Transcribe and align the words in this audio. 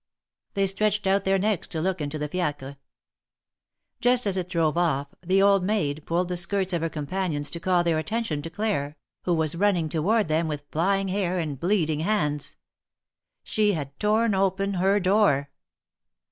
They 0.55 0.65
stretched 0.65 1.05
out 1.05 1.25
their 1.25 1.37
necks 1.37 1.67
to 1.67 1.79
look 1.79 2.01
into 2.01 2.17
the 2.17 2.27
fiacre. 2.27 2.77
Just 3.99 4.25
at 4.25 4.35
it 4.35 4.49
drove 4.49 4.75
off, 4.75 5.13
the 5.23 5.43
old 5.43 5.63
maid 5.63 6.07
pulled 6.07 6.27
the 6.29 6.37
skirts 6.37 6.73
of 6.73 6.81
her 6.81 6.89
companions 6.89 7.51
to 7.51 7.59
call 7.59 7.83
their 7.83 7.99
attention 7.99 8.41
to 8.41 8.49
Claire, 8.49 8.97
who 9.25 9.33
was 9.35 9.53
running 9.55 9.89
toward 9.89 10.27
them 10.27 10.47
with 10.47 10.63
flying 10.71 11.09
hair 11.09 11.37
and 11.37 11.59
bleeding 11.59 11.99
hands. 11.99 12.55
She 13.43 13.73
had 13.73 13.99
torn 13.99 14.33
open 14.33 14.73
her 14.73 14.99
door. 14.99 15.51